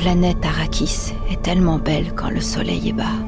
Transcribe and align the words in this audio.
planète 0.00 0.46
Arrakis 0.46 1.12
est 1.30 1.42
tellement 1.42 1.76
belle 1.76 2.14
quand 2.16 2.30
le 2.30 2.40
soleil 2.40 2.88
est 2.88 2.94
bas. 2.94 3.18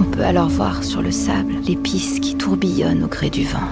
On 0.00 0.02
peut 0.02 0.24
alors 0.24 0.48
voir 0.48 0.82
sur 0.82 1.00
le 1.00 1.12
sable 1.12 1.52
l'épice 1.64 2.18
qui 2.18 2.34
tourbillonne 2.34 3.04
au 3.04 3.06
gré 3.06 3.30
du 3.30 3.44
vent. 3.44 3.68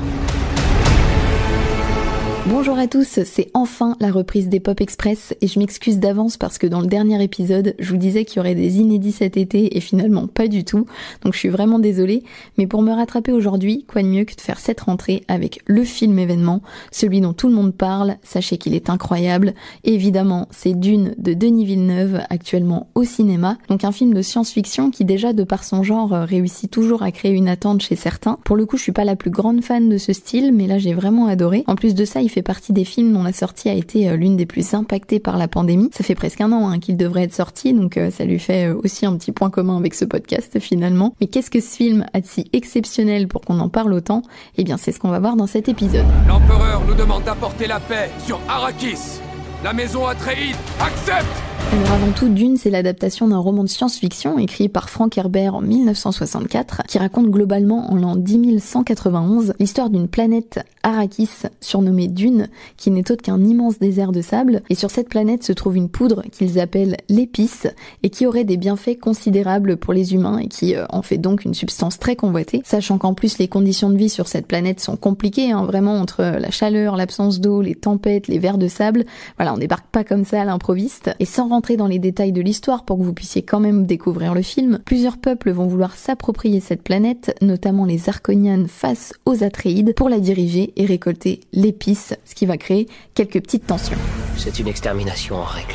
Bonjour 2.48 2.76
à 2.76 2.88
tous, 2.88 3.20
c'est 3.24 3.52
enfin 3.54 3.96
la 4.00 4.10
reprise 4.10 4.48
des 4.48 4.58
Pop 4.58 4.80
Express 4.80 5.32
et 5.40 5.46
je 5.46 5.60
m'excuse 5.60 6.00
d'avance 6.00 6.36
parce 6.36 6.58
que 6.58 6.66
dans 6.66 6.80
le 6.80 6.88
dernier 6.88 7.22
épisode, 7.22 7.76
je 7.78 7.88
vous 7.90 7.96
disais 7.96 8.24
qu'il 8.24 8.38
y 8.38 8.40
aurait 8.40 8.56
des 8.56 8.78
inédits 8.78 9.12
cet 9.12 9.36
été 9.36 9.76
et 9.76 9.80
finalement 9.80 10.26
pas 10.26 10.48
du 10.48 10.64
tout, 10.64 10.84
donc 11.22 11.34
je 11.34 11.38
suis 11.38 11.48
vraiment 11.50 11.78
désolée, 11.78 12.24
mais 12.58 12.66
pour 12.66 12.82
me 12.82 12.90
rattraper 12.90 13.30
aujourd'hui, 13.30 13.84
quoi 13.86 14.02
de 14.02 14.08
mieux 14.08 14.24
que 14.24 14.34
de 14.34 14.40
faire 14.40 14.58
cette 14.58 14.80
rentrée 14.80 15.22
avec 15.28 15.60
le 15.66 15.84
film 15.84 16.18
événement, 16.18 16.62
celui 16.90 17.20
dont 17.20 17.32
tout 17.32 17.46
le 17.46 17.54
monde 17.54 17.74
parle, 17.74 18.16
sachez 18.24 18.58
qu'il 18.58 18.74
est 18.74 18.90
incroyable, 18.90 19.54
évidemment 19.84 20.48
c'est 20.50 20.74
Dune 20.74 21.14
de 21.18 21.34
Denis 21.34 21.64
Villeneuve, 21.64 22.22
actuellement 22.28 22.88
au 22.96 23.04
cinéma, 23.04 23.56
donc 23.68 23.84
un 23.84 23.92
film 23.92 24.14
de 24.14 24.22
science-fiction 24.22 24.90
qui 24.90 25.04
déjà 25.04 25.32
de 25.32 25.44
par 25.44 25.62
son 25.62 25.84
genre 25.84 26.10
réussit 26.10 26.68
toujours 26.68 27.04
à 27.04 27.12
créer 27.12 27.32
une 27.32 27.48
attente 27.48 27.82
chez 27.82 27.94
certains. 27.94 28.36
Pour 28.44 28.56
le 28.56 28.66
coup 28.66 28.76
je 28.76 28.82
suis 28.82 28.90
pas 28.90 29.04
la 29.04 29.14
plus 29.14 29.30
grande 29.30 29.62
fan 29.62 29.88
de 29.88 29.96
ce 29.96 30.12
style, 30.12 30.52
mais 30.52 30.66
là 30.66 30.78
j'ai 30.78 30.92
vraiment 30.92 31.28
adoré. 31.28 31.62
En 31.68 31.76
plus 31.76 31.94
de 31.94 32.04
ça, 32.04 32.20
il 32.20 32.31
fait 32.32 32.42
partie 32.42 32.72
des 32.72 32.84
films 32.84 33.12
dont 33.12 33.22
la 33.22 33.32
sortie 33.32 33.68
a 33.68 33.74
été 33.74 34.08
euh, 34.08 34.16
l'une 34.16 34.36
des 34.36 34.46
plus 34.46 34.74
impactées 34.74 35.20
par 35.20 35.36
la 35.36 35.48
pandémie. 35.48 35.90
Ça 35.92 36.02
fait 36.02 36.14
presque 36.14 36.40
un 36.40 36.52
an 36.52 36.68
hein, 36.68 36.78
qu'il 36.78 36.96
devrait 36.96 37.24
être 37.24 37.34
sorti, 37.34 37.72
donc 37.74 37.96
euh, 37.96 38.10
ça 38.10 38.24
lui 38.24 38.38
fait 38.38 38.68
euh, 38.68 38.80
aussi 38.82 39.06
un 39.06 39.16
petit 39.16 39.32
point 39.32 39.50
commun 39.50 39.76
avec 39.76 39.94
ce 39.94 40.04
podcast 40.04 40.58
finalement. 40.58 41.14
Mais 41.20 41.26
qu'est-ce 41.26 41.50
que 41.50 41.60
ce 41.60 41.76
film 41.76 42.06
a 42.12 42.20
de 42.20 42.26
si 42.26 42.48
exceptionnel 42.52 43.28
pour 43.28 43.42
qu'on 43.42 43.60
en 43.60 43.68
parle 43.68 43.92
autant? 43.92 44.22
Eh 44.56 44.64
bien 44.64 44.76
c'est 44.76 44.92
ce 44.92 44.98
qu'on 44.98 45.10
va 45.10 45.20
voir 45.20 45.36
dans 45.36 45.46
cet 45.46 45.68
épisode. 45.68 46.06
L'empereur 46.26 46.82
nous 46.86 46.94
demande 46.94 47.24
d'apporter 47.24 47.66
la 47.66 47.80
paix 47.80 48.10
sur 48.26 48.40
Arrakis. 48.48 49.20
La 49.62 49.72
maison 49.72 50.06
Atreides 50.06 50.56
accepte 50.80 51.42
alors 51.72 51.92
avant 51.92 52.12
tout, 52.12 52.28
Dune, 52.28 52.58
c'est 52.58 52.68
l'adaptation 52.68 53.28
d'un 53.28 53.38
roman 53.38 53.64
de 53.64 53.68
science-fiction 53.68 54.38
écrit 54.38 54.68
par 54.68 54.90
Frank 54.90 55.16
Herbert 55.16 55.54
en 55.54 55.62
1964, 55.62 56.82
qui 56.86 56.98
raconte 56.98 57.30
globalement 57.30 57.90
en 57.90 57.96
l'an 57.96 58.14
10191 58.14 59.54
l'histoire 59.58 59.88
d'une 59.88 60.06
planète 60.06 60.60
Arrakis 60.82 61.28
surnommée 61.60 62.08
Dune, 62.08 62.48
qui 62.76 62.90
n'est 62.90 63.10
autre 63.10 63.22
qu'un 63.22 63.42
immense 63.42 63.78
désert 63.78 64.12
de 64.12 64.20
sable. 64.20 64.62
Et 64.70 64.74
sur 64.74 64.90
cette 64.90 65.08
planète 65.08 65.44
se 65.44 65.52
trouve 65.52 65.76
une 65.76 65.88
poudre 65.88 66.22
qu'ils 66.30 66.60
appellent 66.60 66.96
l'épice 67.08 67.66
et 68.02 68.10
qui 68.10 68.26
aurait 68.26 68.44
des 68.44 68.56
bienfaits 68.56 68.98
considérables 69.00 69.76
pour 69.76 69.92
les 69.92 70.14
humains 70.14 70.38
et 70.38 70.48
qui 70.48 70.74
euh, 70.74 70.84
en 70.90 71.02
fait 71.02 71.18
donc 71.18 71.44
une 71.44 71.54
substance 71.54 71.98
très 71.98 72.16
convoitée. 72.16 72.62
Sachant 72.64 72.98
qu'en 72.98 73.14
plus 73.14 73.38
les 73.38 73.48
conditions 73.48 73.90
de 73.90 73.96
vie 73.96 74.08
sur 74.08 74.28
cette 74.28 74.46
planète 74.46 74.80
sont 74.80 74.96
compliquées, 74.96 75.52
hein, 75.52 75.64
vraiment 75.64 75.94
entre 75.94 76.22
la 76.22 76.50
chaleur, 76.50 76.96
l'absence 76.96 77.40
d'eau, 77.40 77.62
les 77.62 77.74
tempêtes, 77.74 78.28
les 78.28 78.38
vers 78.38 78.58
de 78.58 78.68
sable. 78.68 79.04
Voilà, 79.36 79.54
on 79.54 79.58
débarque 79.58 79.86
pas 79.86 80.04
comme 80.04 80.24
ça 80.24 80.42
à 80.42 80.44
l'improviste. 80.44 81.10
Et 81.20 81.24
sans 81.24 81.48
rentrer 81.48 81.76
dans 81.76 81.86
les 81.86 81.98
détails 81.98 82.32
de 82.32 82.40
l'histoire 82.40 82.84
pour 82.84 82.98
que 82.98 83.02
vous 83.02 83.12
puissiez 83.12 83.42
quand 83.42 83.60
même 83.60 83.86
découvrir 83.86 84.34
le 84.34 84.42
film, 84.42 84.80
plusieurs 84.84 85.18
peuples 85.18 85.50
vont 85.50 85.66
vouloir 85.66 85.96
s'approprier 85.96 86.60
cette 86.60 86.82
planète, 86.82 87.36
notamment 87.40 87.84
les 87.84 88.08
Arconianes 88.08 88.68
face 88.68 89.12
aux 89.26 89.44
Atreides, 89.44 89.94
pour 89.94 90.08
la 90.08 90.20
diriger 90.20 90.71
et 90.76 90.86
récolter 90.86 91.40
l'épice, 91.52 92.14
ce 92.24 92.34
qui 92.34 92.46
va 92.46 92.56
créer 92.56 92.88
quelques 93.14 93.40
petites 93.40 93.66
tensions. 93.66 93.98
C'est 94.36 94.58
une 94.58 94.68
extermination 94.68 95.36
en 95.36 95.44
règle. 95.44 95.74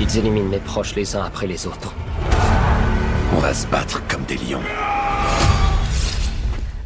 Ils 0.00 0.18
éliminent 0.18 0.48
mes 0.48 0.58
proches 0.58 0.94
les 0.94 1.14
uns 1.14 1.22
après 1.22 1.46
les 1.46 1.66
autres. 1.66 1.94
On 3.34 3.38
va 3.38 3.54
se 3.54 3.66
battre 3.66 4.02
comme 4.08 4.24
des 4.24 4.36
lions. 4.36 4.60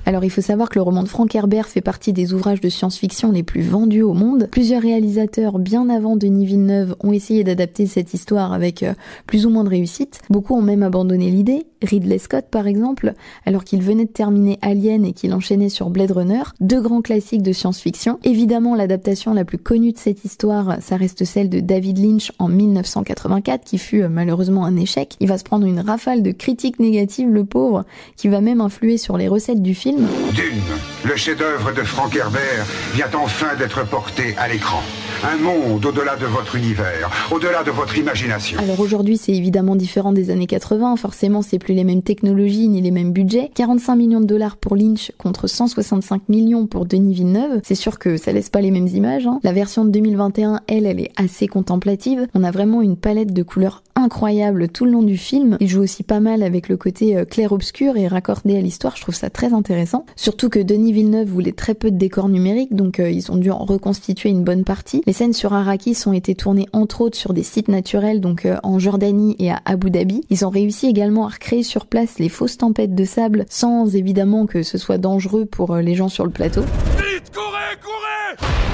Alors 0.08 0.22
il 0.22 0.30
faut 0.30 0.40
savoir 0.40 0.68
que 0.68 0.76
le 0.76 0.82
roman 0.82 1.02
de 1.02 1.08
Frank 1.08 1.34
Herbert 1.34 1.66
fait 1.66 1.80
partie 1.80 2.12
des 2.12 2.32
ouvrages 2.32 2.60
de 2.60 2.68
science-fiction 2.68 3.32
les 3.32 3.42
plus 3.42 3.62
vendus 3.62 4.02
au 4.02 4.12
monde. 4.12 4.46
Plusieurs 4.52 4.80
réalisateurs 4.80 5.58
bien 5.58 5.88
avant 5.88 6.14
Denis 6.14 6.46
Villeneuve 6.46 6.94
ont 7.00 7.12
essayé 7.12 7.42
d'adapter 7.42 7.86
cette 7.86 8.14
histoire 8.14 8.52
avec 8.52 8.84
euh, 8.84 8.94
plus 9.26 9.46
ou 9.46 9.50
moins 9.50 9.64
de 9.64 9.68
réussite. 9.68 10.20
Beaucoup 10.30 10.54
ont 10.54 10.62
même 10.62 10.84
abandonné 10.84 11.28
l'idée. 11.28 11.66
Ridley 11.82 12.18
Scott 12.18 12.44
par 12.52 12.68
exemple, 12.68 13.14
alors 13.46 13.64
qu'il 13.64 13.82
venait 13.82 14.04
de 14.04 14.10
terminer 14.10 14.60
Alien 14.62 15.04
et 15.04 15.12
qu'il 15.12 15.34
enchaînait 15.34 15.68
sur 15.68 15.90
Blade 15.90 16.12
Runner, 16.12 16.42
deux 16.60 16.80
grands 16.80 17.02
classiques 17.02 17.42
de 17.42 17.52
science-fiction. 17.52 18.20
Évidemment 18.22 18.76
l'adaptation 18.76 19.34
la 19.34 19.44
plus 19.44 19.58
connue 19.58 19.90
de 19.90 19.98
cette 19.98 20.24
histoire, 20.24 20.76
ça 20.80 20.96
reste 20.96 21.24
celle 21.24 21.50
de 21.50 21.58
David 21.58 21.98
Lynch 21.98 22.30
en 22.38 22.48
1984 22.48 23.64
qui 23.64 23.78
fut 23.78 24.02
euh, 24.02 24.08
malheureusement 24.08 24.64
un 24.64 24.76
échec. 24.76 25.16
Il 25.18 25.26
va 25.26 25.36
se 25.36 25.44
prendre 25.44 25.66
une 25.66 25.80
rafale 25.80 26.22
de 26.22 26.30
critiques 26.30 26.78
négatives 26.78 27.28
le 27.28 27.44
pauvre, 27.44 27.84
qui 28.16 28.28
va 28.28 28.40
même 28.40 28.60
influer 28.60 28.98
sur 28.98 29.16
les 29.16 29.26
recettes 29.26 29.62
du 29.62 29.74
film 29.74 29.95
Dune, 29.96 30.62
le 31.04 31.16
chef-d'œuvre 31.16 31.72
de 31.72 31.82
Frank 31.82 32.14
Herbert, 32.14 32.66
vient 32.92 33.08
enfin 33.14 33.54
d'être 33.58 33.82
porté 33.86 34.34
à 34.36 34.46
l'écran. 34.46 34.82
Un 35.24 35.36
monde 35.38 35.84
au-delà 35.86 36.14
de 36.16 36.26
votre 36.26 36.56
univers, 36.56 37.10
au-delà 37.30 37.64
de 37.64 37.70
votre 37.70 37.96
imagination. 37.96 38.58
Alors 38.58 38.80
aujourd'hui, 38.80 39.16
c'est 39.16 39.32
évidemment 39.32 39.74
différent 39.74 40.12
des 40.12 40.30
années 40.30 40.46
80. 40.46 40.96
Forcément, 40.96 41.40
c'est 41.40 41.58
plus 41.58 41.74
les 41.74 41.84
mêmes 41.84 42.02
technologies 42.02 42.68
ni 42.68 42.82
les 42.82 42.90
mêmes 42.90 43.12
budgets. 43.12 43.50
45 43.54 43.96
millions 43.96 44.20
de 44.20 44.26
dollars 44.26 44.56
pour 44.56 44.76
Lynch 44.76 45.12
contre 45.16 45.46
165 45.46 46.28
millions 46.28 46.66
pour 46.66 46.84
Denis 46.84 47.14
Villeneuve. 47.14 47.60
C'est 47.64 47.74
sûr 47.74 47.98
que 47.98 48.16
ça 48.18 48.32
laisse 48.32 48.50
pas 48.50 48.60
les 48.60 48.70
mêmes 48.70 48.88
images. 48.88 49.26
Hein. 49.26 49.40
La 49.42 49.52
version 49.52 49.84
de 49.84 49.90
2021, 49.90 50.60
elle, 50.68 50.86
elle 50.86 51.00
est 51.00 51.12
assez 51.16 51.48
contemplative. 51.48 52.26
On 52.34 52.44
a 52.44 52.50
vraiment 52.50 52.82
une 52.82 52.96
palette 52.96 53.32
de 53.32 53.42
couleurs 53.42 53.82
incroyable 53.96 54.68
tout 54.68 54.84
le 54.84 54.92
long 54.92 55.02
du 55.02 55.16
film. 55.16 55.56
Il 55.60 55.68
joue 55.68 55.82
aussi 55.82 56.02
pas 56.02 56.20
mal 56.20 56.42
avec 56.42 56.68
le 56.68 56.76
côté 56.76 57.16
euh, 57.16 57.24
clair-obscur 57.24 57.96
et 57.96 58.06
raccordé 58.06 58.56
à 58.56 58.60
l'histoire. 58.60 58.94
Je 58.96 59.02
trouve 59.02 59.14
ça 59.14 59.30
très 59.30 59.52
intéressant. 59.52 60.04
Surtout 60.14 60.50
que 60.50 60.58
Denis 60.58 60.92
Villeneuve 60.92 61.28
voulait 61.28 61.52
très 61.52 61.74
peu 61.74 61.90
de 61.90 61.96
décors 61.96 62.28
numériques, 62.28 62.74
donc 62.74 63.00
euh, 63.00 63.10
ils 63.10 63.32
ont 63.32 63.36
dû 63.36 63.50
en 63.50 63.64
reconstituer 63.64 64.28
une 64.28 64.44
bonne 64.44 64.64
partie. 64.64 65.02
Les 65.06 65.12
scènes 65.12 65.32
sur 65.32 65.54
Arrakis 65.54 65.96
ont 66.06 66.12
été 66.12 66.34
tournées 66.34 66.66
entre 66.72 67.00
autres 67.00 67.16
sur 67.16 67.32
des 67.32 67.44
sites 67.44 67.68
naturels, 67.68 68.20
donc 68.20 68.44
euh, 68.44 68.56
en 68.64 68.80
Jordanie 68.80 69.36
et 69.38 69.52
à 69.52 69.60
Abu 69.64 69.90
Dhabi. 69.90 70.22
Ils 70.30 70.44
ont 70.44 70.50
réussi 70.50 70.88
également 70.88 71.26
à 71.26 71.30
recréer 71.30 71.62
sur 71.62 71.86
place 71.86 72.18
les 72.18 72.28
fausses 72.28 72.58
tempêtes 72.58 72.96
de 72.96 73.04
sable, 73.04 73.46
sans 73.48 73.94
évidemment 73.94 74.46
que 74.46 74.64
ce 74.64 74.78
soit 74.78 74.98
dangereux 74.98 75.46
pour 75.46 75.76
les 75.76 75.94
gens 75.94 76.08
sur 76.08 76.24
le 76.24 76.32
plateau. 76.32 76.62
Vite, 76.62 77.32
courez, 77.32 77.76
courez 77.80 78.65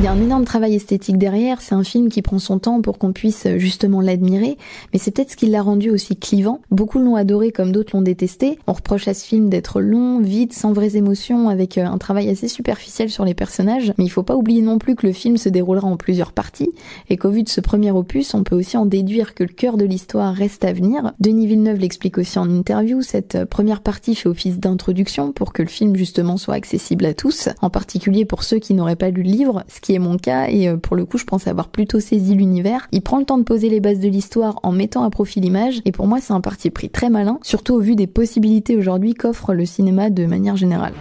il 0.00 0.04
y 0.04 0.06
a 0.06 0.12
un 0.12 0.22
énorme 0.22 0.46
travail 0.46 0.76
esthétique 0.76 1.18
derrière, 1.18 1.60
c'est 1.60 1.74
un 1.74 1.84
film 1.84 2.08
qui 2.08 2.22
prend 2.22 2.38
son 2.38 2.58
temps 2.58 2.80
pour 2.80 2.96
qu'on 2.96 3.12
puisse 3.12 3.44
euh, 3.44 3.58
justement 3.58 4.00
l'admirer, 4.00 4.56
mais 4.94 4.98
c'est 4.98 5.10
peut-être 5.10 5.32
ce 5.32 5.36
qui 5.36 5.44
l'a 5.44 5.60
rendu 5.60 5.90
aussi 5.90 6.16
clivant. 6.16 6.62
Beaucoup 6.70 6.98
l'ont 6.98 7.16
adoré 7.16 7.52
comme 7.52 7.70
d'autres 7.70 7.94
l'ont 7.94 8.00
détesté. 8.00 8.58
On 8.66 8.72
reproche 8.72 9.08
à 9.08 9.12
ce 9.12 9.26
film 9.26 9.50
d'être 9.50 9.82
long, 9.82 10.20
vide, 10.20 10.54
sans 10.54 10.72
vraies 10.72 10.96
émotions, 10.96 11.50
avec 11.50 11.76
euh, 11.76 11.84
un 11.84 11.98
travail 11.98 12.30
assez 12.30 12.48
superficiel 12.48 13.10
sur 13.10 13.26
les 13.26 13.34
personnages, 13.34 13.92
mais 13.98 14.04
il 14.04 14.08
faut 14.08 14.22
pas 14.22 14.36
oublier 14.36 14.62
non 14.62 14.78
plus 14.78 14.96
que 14.96 15.06
le 15.06 15.12
film 15.12 15.36
se 15.36 15.50
déroulera 15.50 15.86
en 15.86 15.98
plusieurs 15.98 16.32
parties, 16.32 16.70
et 17.10 17.18
qu'au 17.18 17.28
vu 17.28 17.42
de 17.42 17.50
ce 17.50 17.60
premier 17.60 17.90
opus, 17.90 18.32
on 18.32 18.42
peut 18.42 18.56
aussi 18.56 18.78
en 18.78 18.86
déduire 18.86 19.34
que 19.34 19.44
le 19.44 19.52
cœur 19.52 19.76
de 19.76 19.84
l'histoire 19.84 20.32
reste 20.34 20.64
à 20.64 20.72
venir. 20.72 21.12
Denis 21.20 21.46
Villeneuve 21.46 21.78
l'explique 21.78 22.16
aussi 22.16 22.38
en 22.38 22.48
interview, 22.48 23.02
cette 23.02 23.34
euh, 23.34 23.44
première 23.44 23.82
partie 23.82 24.14
fait 24.14 24.30
office 24.30 24.60
d'introduction 24.60 25.32
pour 25.32 25.52
que 25.52 25.60
le 25.60 25.68
film 25.68 25.94
justement 25.94 26.38
soit 26.38 26.54
accessible 26.54 27.04
à 27.04 27.12
tous, 27.12 27.50
en 27.60 27.68
particulier 27.68 28.24
pour 28.24 28.44
ceux 28.44 28.60
qui 28.60 28.72
n'auraient 28.72 28.96
pas 28.96 29.10
lu 29.10 29.22
le 29.22 29.28
livre, 29.28 29.62
ce 29.68 29.78
qui 29.82 29.89
est 29.94 29.98
mon 29.98 30.16
cas 30.16 30.48
et 30.48 30.68
euh, 30.68 30.76
pour 30.76 30.96
le 30.96 31.04
coup 31.04 31.18
je 31.18 31.24
pense 31.24 31.46
avoir 31.46 31.68
plutôt 31.68 32.00
saisi 32.00 32.34
l'univers. 32.34 32.88
Il 32.92 33.02
prend 33.02 33.18
le 33.18 33.24
temps 33.24 33.38
de 33.38 33.44
poser 33.44 33.68
les 33.68 33.80
bases 33.80 34.00
de 34.00 34.08
l'histoire 34.08 34.58
en 34.62 34.72
mettant 34.72 35.04
à 35.04 35.10
profit 35.10 35.40
l'image 35.40 35.80
et 35.84 35.92
pour 35.92 36.06
moi 36.06 36.18
c'est 36.20 36.32
un 36.32 36.40
parti 36.40 36.70
pris 36.70 36.90
très 36.90 37.10
malin, 37.10 37.38
surtout 37.42 37.74
au 37.74 37.80
vu 37.80 37.96
des 37.96 38.06
possibilités 38.06 38.76
aujourd'hui 38.76 39.14
qu'offre 39.14 39.54
le 39.54 39.66
cinéma 39.66 40.10
de 40.10 40.26
manière 40.26 40.56
générale. 40.56 40.94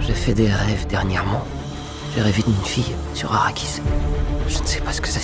J'ai 0.00 0.14
fait 0.14 0.34
des 0.34 0.46
rêves 0.46 0.86
dernièrement. 0.88 1.42
J'ai 2.14 2.22
rêvé 2.22 2.42
d'une 2.42 2.54
fille 2.64 2.94
sur 3.14 3.32
Arrakis. 3.32 3.80
Je 4.48 4.60
ne 4.60 4.66
sais 4.66 4.80
pas 4.80 4.92
ce 4.92 5.00
que 5.00 5.08
signifie. 5.08 5.15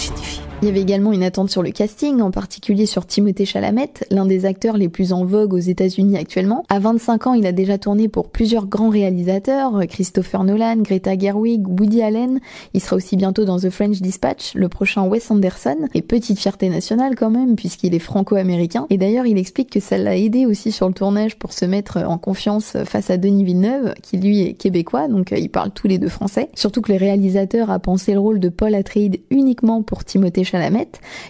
Il 0.63 0.67
y 0.67 0.71
avait 0.71 0.81
également 0.81 1.13
une 1.13 1.25
attente 1.25 1.51
sur 1.51 1.61
le 1.61 1.73
casting, 1.73 2.21
en 2.21 2.31
particulier 2.31 2.87
sur 2.87 3.05
Timothée 3.05 3.45
Chalamet, 3.47 3.95
l'un 4.13 4.27
des 4.27 4.45
acteurs 4.45 4.77
les 4.77 4.89
plus 4.89 5.13
en 5.13 5.25
vogue 5.25 5.55
aux 5.55 5.59
États-Unis 5.59 6.17
actuellement. 6.17 6.65
À 6.69 6.79
25 6.79 7.27
ans, 7.27 7.35
il 7.35 7.47
a 7.47 7.53
déjà 7.53 7.79
tourné 7.79 8.07
pour 8.07 8.29
plusieurs 8.29 8.67
grands 8.67 8.89
réalisateurs, 8.89 9.81
Christopher 9.89 10.45
Nolan, 10.45 10.77
Greta 10.77 11.19
Gerwig, 11.19 11.67
Woody 11.67 12.01
Allen. 12.01 12.39
Il 12.75 12.81
sera 12.81 12.95
aussi 12.95 13.17
bientôt 13.17 13.45
dans 13.45 13.59
The 13.59 13.71
French 13.71 14.01
Dispatch, 14.01 14.55
le 14.55 14.69
prochain 14.69 15.03
Wes 15.09 15.33
Anderson. 15.33 15.89
Et 15.95 16.03
petite 16.03 16.39
fierté 16.39 16.69
nationale 16.69 17.17
quand 17.17 17.31
même, 17.31 17.57
puisqu'il 17.57 17.93
est 17.93 17.99
franco-américain. 17.99 18.87
Et 18.89 18.99
d'ailleurs, 18.99 19.27
il 19.27 19.39
explique 19.39 19.71
que 19.71 19.81
ça 19.81 19.99
l'a 19.99 20.17
aidé 20.17 20.47
aussi 20.47 20.71
sur 20.71 20.87
le 20.87 20.95
tournage 20.95 21.41
pour 21.41 21.53
se 21.53 21.65
mettre 21.65 21.99
en 22.07 22.19
confiance 22.19 22.77
face 22.85 23.11
à 23.11 23.17
Denis 23.17 23.43
Villeneuve, 23.43 23.95
qui 24.01 24.17
lui 24.17 24.43
est 24.43 24.53
québécois, 24.53 25.09
donc 25.09 25.33
euh, 25.33 25.39
ils 25.39 25.51
parlent 25.51 25.73
tous 25.73 25.89
les 25.89 25.99
deux 25.99 26.09
français. 26.09 26.51
Surtout 26.55 26.83
que 26.83 26.93
le 26.93 26.99
réalisateur 26.99 27.69
a 27.73 27.81
pensé 27.81 28.13
le 28.13 28.21
rôle 28.21 28.39
de 28.39 28.49
Paul 28.49 28.77
Atreides 28.77 29.19
uniquement 29.31 29.83
pour 29.83 30.05
Timothée 30.05 30.45
Chalamet. 30.53 30.89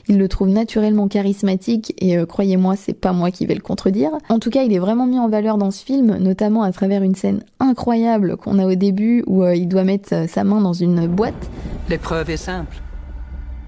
Il 0.09 0.19
le 0.19 0.27
trouve 0.27 0.49
naturellement 0.49 1.07
charismatique 1.07 1.95
et 1.99 2.19
euh, 2.19 2.27
croyez-moi, 2.27 2.75
c'est 2.75 2.93
pas 2.93 3.13
moi 3.13 3.31
qui 3.31 3.47
vais 3.47 3.55
le 3.55 3.61
contredire. 3.61 4.11
En 4.29 4.41
tout 4.41 4.51
cas, 4.51 4.65
il 4.65 4.73
est 4.73 4.81
vraiment 4.81 5.07
mis 5.07 5.21
en 5.21 5.29
valeur 5.29 5.59
dans 5.59 5.71
ce 5.71 5.85
film, 5.85 6.17
notamment 6.17 6.65
à 6.65 6.73
travers 6.73 7.03
une 7.03 7.15
scène 7.15 7.45
incroyable 7.61 8.37
qu'on 8.37 8.59
a 8.59 8.67
au 8.67 8.75
début 8.75 9.23
où 9.29 9.45
euh, 9.45 9.55
il 9.55 9.69
doit 9.69 9.85
mettre 9.85 10.13
euh, 10.13 10.27
sa 10.27 10.43
main 10.43 10.61
dans 10.61 10.73
une 10.73 11.07
boîte. 11.07 11.51
L'épreuve 11.89 12.31
est 12.31 12.37
simple. 12.37 12.77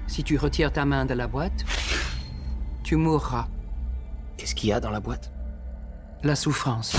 Si 0.09 0.25
tu 0.25 0.37
retires 0.37 0.73
ta 0.73 0.85
main 0.85 1.07
de 1.07 1.15
la 1.15 1.29
boîte, 1.29 1.65
tu 2.83 2.97
mourras. 2.97 3.47
Qu'est-ce 4.37 4.55
qu'il 4.55 4.71
y 4.71 4.73
a 4.73 4.81
dans 4.81 4.91
la 4.91 5.01
boîte? 5.01 5.31
La 6.25 6.35
souffrance. 6.35 6.97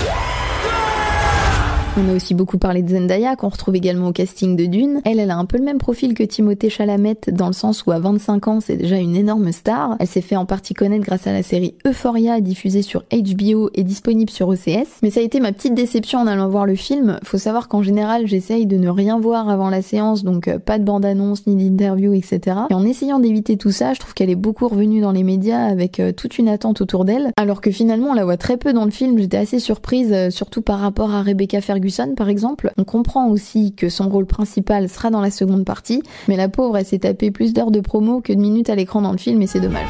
On 1.98 2.10
a 2.10 2.14
aussi 2.14 2.34
beaucoup 2.34 2.58
parlé 2.58 2.82
de 2.82 2.90
Zendaya, 2.90 3.36
qu'on 3.36 3.48
retrouve 3.48 3.74
également 3.74 4.08
au 4.08 4.12
casting 4.12 4.54
de 4.54 4.66
Dune. 4.66 5.00
Elle, 5.06 5.18
elle 5.18 5.30
a 5.30 5.38
un 5.38 5.46
peu 5.46 5.56
le 5.56 5.64
même 5.64 5.78
profil 5.78 6.12
que 6.12 6.22
Timothée 6.22 6.68
Chalamet, 6.68 7.16
dans 7.32 7.46
le 7.46 7.54
sens 7.54 7.86
où 7.86 7.90
à 7.90 7.98
25 7.98 8.48
ans, 8.48 8.60
c'est 8.60 8.76
déjà 8.76 8.96
une 8.96 9.16
énorme 9.16 9.50
star. 9.50 9.96
Elle 9.98 10.06
s'est 10.06 10.20
fait 10.20 10.36
en 10.36 10.44
partie 10.44 10.74
connaître 10.74 11.06
grâce 11.06 11.26
à 11.26 11.32
la 11.32 11.42
série 11.42 11.74
Euphoria, 11.86 12.42
diffusée 12.42 12.82
sur 12.82 13.04
HBO 13.10 13.70
et 13.72 13.82
disponible 13.82 14.28
sur 14.28 14.48
OCS. 14.48 15.00
Mais 15.02 15.08
ça 15.08 15.20
a 15.20 15.22
été 15.22 15.40
ma 15.40 15.52
petite 15.52 15.72
déception 15.72 16.18
en 16.18 16.26
allant 16.26 16.50
voir 16.50 16.66
le 16.66 16.74
film. 16.74 17.18
Faut 17.24 17.38
savoir 17.38 17.66
qu'en 17.66 17.80
général, 17.82 18.26
j'essaye 18.26 18.66
de 18.66 18.76
ne 18.76 18.90
rien 18.90 19.18
voir 19.18 19.48
avant 19.48 19.70
la 19.70 19.80
séance, 19.80 20.22
donc 20.22 20.48
euh, 20.48 20.58
pas 20.58 20.78
de 20.78 20.84
bande-annonce, 20.84 21.46
ni 21.46 21.56
d'interview, 21.56 22.12
etc. 22.12 22.58
Et 22.68 22.74
en 22.74 22.84
essayant 22.84 23.20
d'éviter 23.20 23.56
tout 23.56 23.72
ça, 23.72 23.94
je 23.94 24.00
trouve 24.00 24.12
qu'elle 24.12 24.28
est 24.28 24.34
beaucoup 24.34 24.68
revenue 24.68 25.00
dans 25.00 25.12
les 25.12 25.22
médias 25.22 25.64
avec 25.64 25.98
euh, 25.98 26.12
toute 26.12 26.36
une 26.36 26.50
attente 26.50 26.82
autour 26.82 27.06
d'elle. 27.06 27.30
Alors 27.38 27.62
que 27.62 27.70
finalement, 27.70 28.10
on 28.10 28.14
la 28.14 28.26
voit 28.26 28.36
très 28.36 28.58
peu 28.58 28.74
dans 28.74 28.84
le 28.84 28.90
film. 28.90 29.18
J'étais 29.18 29.38
assez 29.38 29.60
surprise, 29.60 30.12
euh, 30.12 30.28
surtout 30.28 30.60
par 30.60 30.78
rapport 30.78 31.14
à 31.14 31.22
Rebecca 31.22 31.62
Ferguson 31.62 31.85
par 32.16 32.28
exemple. 32.28 32.72
On 32.76 32.84
comprend 32.84 33.28
aussi 33.28 33.74
que 33.74 33.88
son 33.88 34.08
rôle 34.08 34.26
principal 34.26 34.88
sera 34.88 35.10
dans 35.10 35.20
la 35.20 35.30
seconde 35.30 35.64
partie, 35.64 36.02
mais 36.28 36.36
la 36.36 36.48
pauvre, 36.48 36.76
elle 36.76 36.86
s'est 36.86 37.00
tapée 37.00 37.30
plus 37.30 37.52
d'heures 37.52 37.70
de 37.70 37.80
promo 37.80 38.20
que 38.20 38.32
de 38.32 38.40
minutes 38.40 38.70
à 38.70 38.74
l'écran 38.74 39.02
dans 39.02 39.12
le 39.12 39.18
film 39.18 39.42
et 39.42 39.46
c'est 39.46 39.60
dommage. 39.60 39.88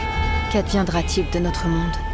Qu'adviendra-t-il 0.53 1.25
de 1.33 1.45
notre 1.45 1.69
monde? 1.69 2.06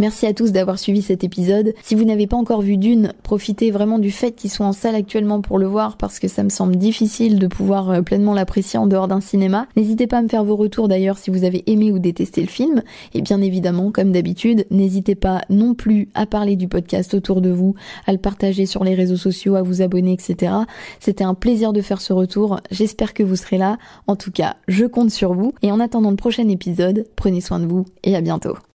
Merci 0.00 0.24
à 0.24 0.32
tous 0.32 0.50
d'avoir 0.50 0.78
suivi 0.78 1.02
cet 1.02 1.24
épisode. 1.24 1.74
Si 1.82 1.94
vous 1.94 2.06
n'avez 2.06 2.26
pas 2.26 2.38
encore 2.38 2.62
vu 2.62 2.78
Dune, 2.78 3.12
profitez 3.22 3.70
vraiment 3.70 3.98
du 3.98 4.10
fait 4.10 4.32
qu'ils 4.32 4.48
sont 4.48 4.64
en 4.64 4.72
salle 4.72 4.94
actuellement 4.94 5.42
pour 5.42 5.58
le 5.58 5.66
voir 5.66 5.98
parce 5.98 6.18
que 6.18 6.26
ça 6.26 6.42
me 6.42 6.48
semble 6.48 6.76
difficile 6.76 7.38
de 7.38 7.46
pouvoir 7.46 7.90
euh, 7.90 8.00
pleinement 8.00 8.32
l'apprécier 8.32 8.78
en 8.78 8.86
dehors 8.86 9.08
d'un 9.08 9.20
cinéma. 9.20 9.66
N'hésitez 9.76 10.06
pas 10.06 10.16
à 10.16 10.22
me 10.22 10.28
faire 10.28 10.42
vos 10.42 10.56
retours 10.56 10.88
d'ailleurs 10.88 11.18
si 11.18 11.30
vous 11.30 11.44
avez 11.44 11.70
aimé 11.70 11.92
ou 11.92 11.98
détesté 11.98 12.40
le 12.40 12.46
film. 12.46 12.82
Et 13.12 13.20
bien 13.20 13.42
évidemment, 13.42 13.90
comme 13.92 14.10
d'habitude, 14.10 14.64
n'hésitez 14.70 15.16
pas 15.16 15.42
non 15.50 15.74
plus 15.74 16.08
à 16.14 16.24
parler 16.24 16.56
du 16.56 16.66
podcast 16.66 17.12
autour 17.12 17.42
de 17.42 17.50
vous, 17.50 17.74
à 18.06 18.12
le 18.12 18.18
partager 18.18 18.64
sur 18.64 18.84
les 18.84 18.94
réseaux 18.94 19.18
sociaux, 19.18 19.54
à 19.54 19.60
vous 19.60 19.82
abonner, 19.82 20.14
etc. 20.14 20.54
C'était 20.98 21.24
un 21.24 21.34
plaisir 21.34 21.74
de 21.74 21.82
faire 21.82 22.00
ce 22.00 22.14
retour. 22.14 22.60
J'espère 22.70 23.12
que 23.12 23.22
vous 23.22 23.36
serez 23.36 23.58
là. 23.58 23.76
En 24.06 24.16
tout 24.16 24.30
cas, 24.30 24.56
je 24.66 24.86
compte 24.86 25.10
sur 25.10 25.34
vous. 25.34 25.52
Et 25.60 25.70
en 25.70 25.78
attendant 25.78 26.10
le 26.10 26.16
prochain 26.16 26.48
épisode, 26.48 27.04
prenez 27.16 27.42
soin 27.42 27.60
de 27.60 27.66
vous 27.66 27.84
et 28.02 28.16
à 28.16 28.22
bientôt. 28.22 28.56